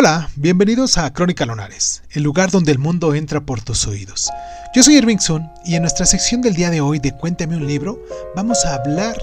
[0.00, 4.30] Hola, bienvenidos a Crónica Lonares, el lugar donde el mundo entra por tus oídos.
[4.72, 7.66] Yo soy Irving Sun y en nuestra sección del día de hoy de Cuéntame un
[7.66, 8.00] libro
[8.36, 9.20] vamos a hablar,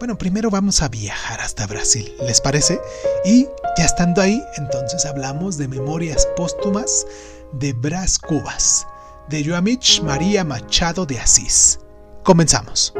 [0.00, 2.80] bueno, primero vamos a viajar hasta Brasil, ¿les parece?
[3.24, 3.46] Y
[3.78, 7.06] ya estando ahí, entonces hablamos de Memorias Póstumas
[7.52, 8.88] de Brás Cubas,
[9.28, 11.78] de Joamich María Machado de Asís.
[12.24, 12.92] Comenzamos.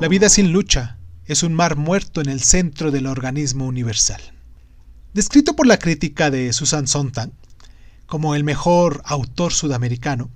[0.00, 0.96] La vida sin lucha
[1.30, 4.20] es un mar muerto en el centro del organismo universal.
[5.14, 7.30] Descrito por la crítica de Susan Sontag
[8.06, 10.28] como el mejor autor sudamericano,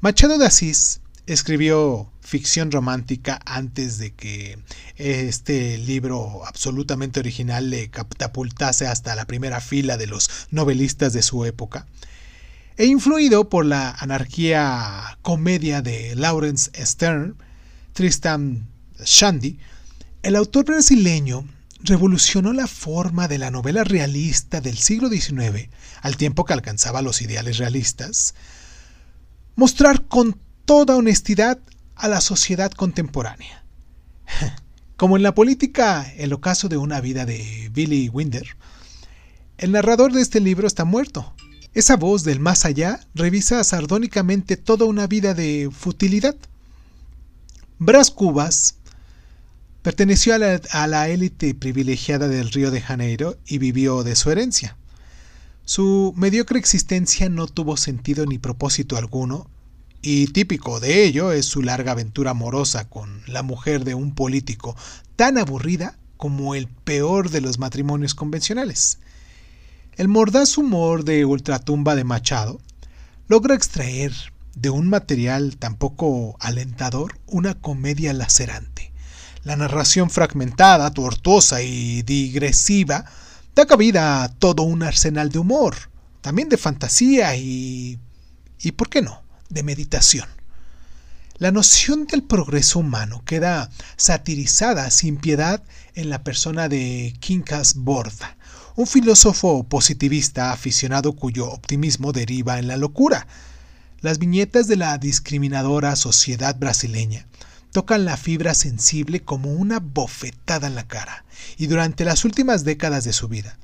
[0.00, 4.58] Machado de Asís escribió ficción romántica antes de que
[4.96, 11.44] este libro absolutamente original le catapultase hasta la primera fila de los novelistas de su
[11.44, 11.86] época,
[12.78, 17.36] e influido por la anarquía comedia de Lawrence Stern,
[17.92, 18.66] Tristan
[19.04, 19.58] Shandy,
[20.22, 21.46] el autor brasileño
[21.80, 25.68] revolucionó la forma de la novela realista del siglo XIX,
[26.00, 28.34] al tiempo que alcanzaba los ideales realistas,
[29.54, 31.58] mostrar con toda honestidad
[31.94, 33.64] a la sociedad contemporánea.
[34.96, 38.56] Como en la política, el ocaso de una vida de Billy Winder,
[39.58, 41.34] el narrador de este libro está muerto.
[41.74, 46.36] Esa voz del más allá revisa sardónicamente toda una vida de futilidad.
[47.78, 48.76] Brás Cubas
[49.86, 54.76] Perteneció a la élite privilegiada del Río de Janeiro y vivió de su herencia.
[55.64, 59.48] Su mediocre existencia no tuvo sentido ni propósito alguno,
[60.02, 64.74] y típico de ello es su larga aventura amorosa con la mujer de un político,
[65.14, 68.98] tan aburrida como el peor de los matrimonios convencionales.
[69.94, 72.60] El mordaz humor de Ultratumba de Machado
[73.28, 74.12] logra extraer
[74.56, 78.95] de un material tan poco alentador una comedia lacerante
[79.46, 83.04] la narración fragmentada, tortuosa y digresiva
[83.54, 85.76] da cabida a todo un arsenal de humor,
[86.20, 88.00] también de fantasía y...
[88.60, 90.28] y, ¿por qué no?, de meditación.
[91.38, 95.62] La noción del progreso humano queda satirizada sin piedad
[95.94, 98.36] en la persona de Quincas Borda,
[98.74, 103.28] un filósofo positivista aficionado cuyo optimismo deriva en la locura.
[104.00, 107.28] Las viñetas de la discriminadora sociedad brasileña
[107.76, 111.26] tocan la fibra sensible como una bofetada en la cara,
[111.58, 113.58] y durante las últimas décadas de su vida,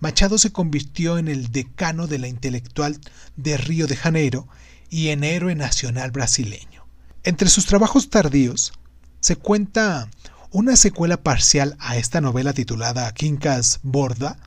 [0.00, 2.98] Machado se convirtió en el decano de la intelectual
[3.36, 4.48] de Río de Janeiro
[4.88, 6.86] y en héroe nacional brasileño.
[7.24, 8.72] Entre sus trabajos tardíos
[9.20, 10.08] se cuenta
[10.50, 14.38] una secuela parcial a esta novela titulada Quincas Borda,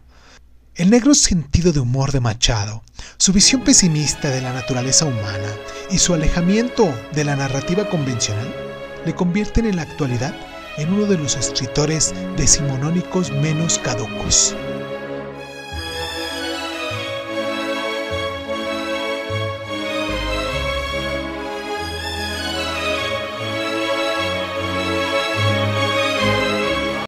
[0.73, 2.81] el negro sentido de humor de Machado,
[3.17, 5.53] su visión pesimista de la naturaleza humana
[5.91, 8.74] y su alejamiento de la narrativa convencional
[9.05, 10.35] le convierten en la actualidad
[10.77, 14.55] en uno de los escritores decimonónicos menos caducos.